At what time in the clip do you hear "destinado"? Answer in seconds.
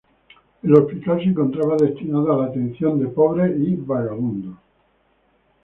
1.77-2.33